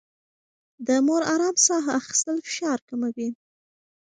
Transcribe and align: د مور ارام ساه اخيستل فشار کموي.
د 0.87 0.89
مور 1.05 1.21
ارام 1.33 1.55
ساه 1.65 1.85
اخيستل 1.99 2.37
فشار 2.47 2.79
کموي. 2.89 3.29